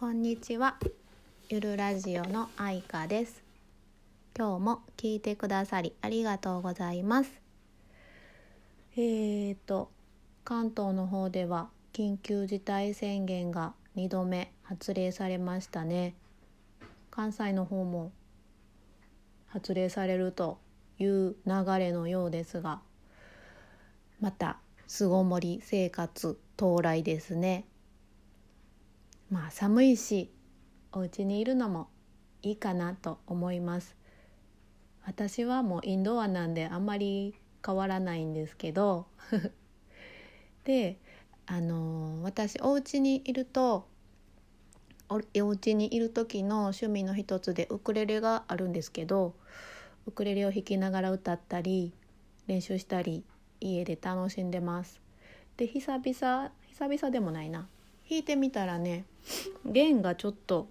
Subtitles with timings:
[0.00, 0.78] こんにちは。
[1.50, 3.42] ゆるラジオの愛花です。
[4.34, 7.30] 今日も聞いてくださりありがとうございます。
[8.96, 9.90] えーと
[10.42, 16.14] 関東の方では緊急事態宣言が2度目発令されましたね。
[17.10, 18.10] 関西の方も
[19.48, 20.56] 発令されると
[20.98, 22.80] いう流れのようですが
[24.18, 27.66] また巣ごもり生活到来ですね。
[29.30, 30.32] まあ寒いし
[30.92, 31.88] お家にいるのも
[32.42, 33.96] いいかなと思います。
[35.06, 37.34] 私はもうインドアなんであんまり
[37.64, 39.06] 変わらないんですけど。
[40.64, 40.98] で
[41.46, 43.86] あの私お家にいると
[45.08, 49.34] おお家にいる時の趣味の一つでウクレレがあるんですけど
[50.06, 51.92] ウクレレを弾きながら歌ったり
[52.46, 53.24] 練習したり
[53.60, 55.00] 家で楽しんでます。
[55.56, 57.68] で久々久々でもないな。
[58.10, 59.04] 弾いてみたらね
[59.64, 60.66] 弦がちょっと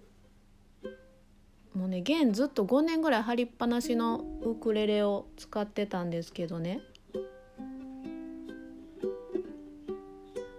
[1.74, 6.80] もうね弦ずっと5年ぐらい張りっぱなしのウクレレを使ってたんですけどね。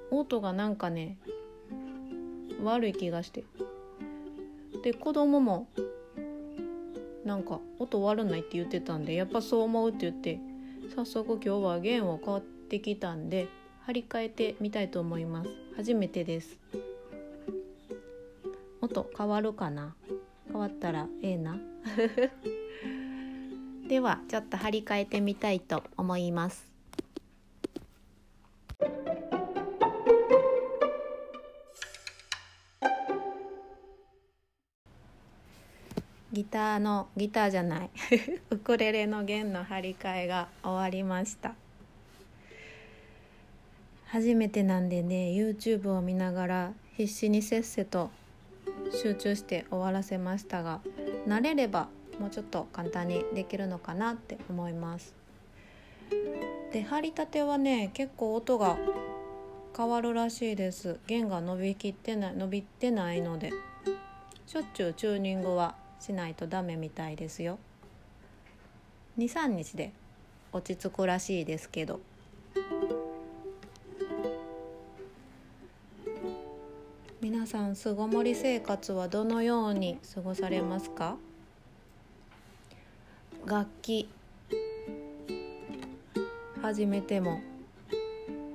[0.09, 1.17] 音がなんかね
[2.63, 3.43] 悪い気がして。
[4.83, 5.67] で子供も
[7.23, 10.39] なんか音悪ないって言ってたんでやっぱそう思うって言って
[10.95, 13.47] 早速今日は弦を買ってきたんで
[13.87, 15.49] 張り替えてみたいと思います。
[15.75, 16.57] 初めてです。
[18.81, 19.95] 音変わるかな？
[20.47, 21.57] 変わったらええな？
[23.88, 26.69] ではちょっと張り替えてみたいと思います。
[36.31, 37.89] ギターのギターじゃない。
[38.51, 41.55] ウクレレの弦の張り替えが終わりました。
[44.11, 48.11] 初めてなんでね YouTube を見ながら必死にせっせと
[48.91, 50.81] 集中して終わらせましたが
[51.25, 51.87] 慣れれば
[52.19, 55.16] もうちょっと簡単にできるのかなって思います。
[56.73, 58.77] で張り立てはね結構音が
[59.75, 61.00] 変わるらしいです。
[61.07, 63.53] 弦が伸びきってない伸びてないので。
[64.45, 67.57] しょっちゅうチューニングはしないとダメみたいですよ。
[69.17, 69.94] 23日で
[70.51, 72.01] 落ち着くらしいですけど。
[77.41, 81.18] 皆さん巣ごもり生活はどのように過ごされますか？
[83.47, 84.07] 楽器。
[86.62, 87.41] 始めても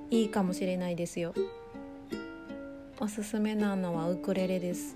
[0.09, 1.35] いいかもしれないですよ。
[3.01, 4.95] おすすめなのはウクレレです。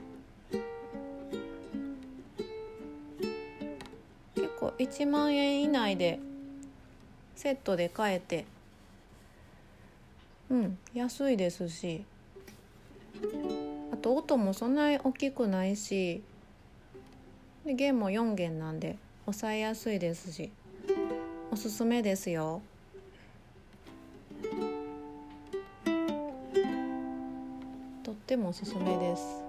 [4.37, 6.21] 結構1万円以内で
[7.34, 8.45] セットで買えて
[10.49, 12.05] うん安いですし
[14.00, 16.22] と音もそんなに大きくないし
[17.65, 18.97] で弦も4弦なんで
[19.27, 20.50] 抑えやすいですし
[21.53, 22.62] おすすめですよ。
[28.03, 29.43] とってもおすすめです。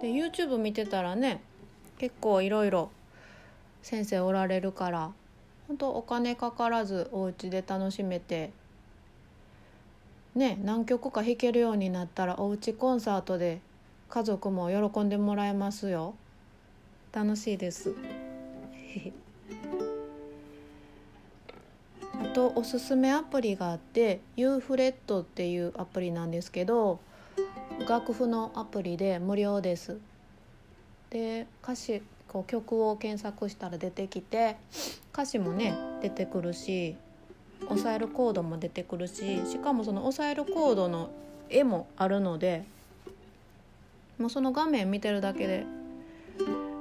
[0.00, 1.42] で YouTube 見てたらね
[1.98, 2.90] 結構いろいろ
[3.82, 5.12] 先生おられるから
[5.70, 8.50] 本当お金かからずお家で楽しめて
[10.34, 13.60] ね何曲か弾けるようになったらおうちコンサートで
[14.08, 16.16] 家族も喜んでもらえますよ。
[17.12, 17.94] 楽しいです。
[22.20, 26.98] あとおすすめアプリがあってユーフレットっていうアプリなんですけど
[27.88, 30.00] 楽譜のアプリで無料です。
[31.10, 34.56] で歌詞こう曲を検索したら出てきて
[35.12, 36.94] 歌詞もね出てくるし
[37.66, 41.10] 押さえるコードも出てくるししかもその押さえるコードの
[41.48, 42.62] 絵もあるので
[44.16, 45.66] もうその画面見てるだけで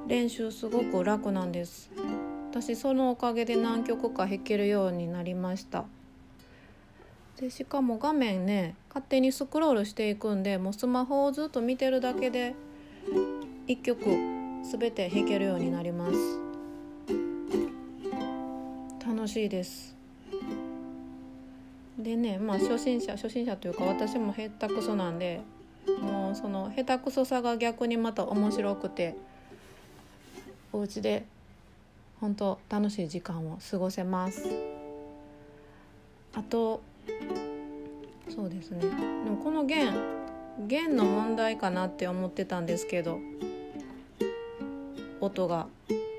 [0.08, 1.90] 練習すごく楽なんです。
[2.52, 5.86] 私そのおかげで何曲か弾けるようになりました。
[7.40, 12.54] でしかも画面ね勝手にスクロールしていくんでもうスマホをずっと見てるだけで
[13.68, 16.40] 1曲全て弾けるようになります。
[19.06, 19.96] 楽しいです。
[21.98, 25.42] でねまあ初心者初心者というか私も下手くそなんで
[26.02, 29.16] もうその下手くそさが逆にまた面白くて
[30.72, 31.26] お家で
[32.22, 34.48] 本当楽しい時間を過ごせます。
[36.36, 36.82] あと
[38.30, 38.82] そうですね。
[38.82, 39.94] でもこの弦
[40.68, 43.20] 弦の問題かなって思ってたんですけど
[45.22, 45.68] 音が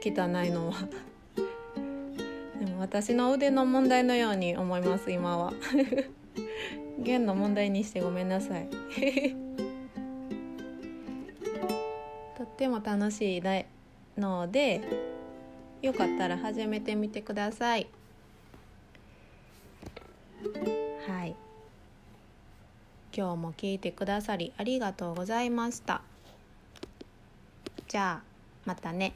[0.02, 0.74] 汚いのは。
[2.58, 5.52] でも私の腕の問題のように思います今は。
[6.98, 8.68] 弦の問題にしてごめんなさい。
[12.36, 13.42] とっても楽しい
[14.18, 14.82] ので
[15.82, 17.86] よかったら始めてみてください。
[21.06, 21.34] はい。
[23.16, 26.02] 今日も聞いてくださりありがとうございました。
[27.88, 28.29] じゃあ。
[28.64, 29.14] またね。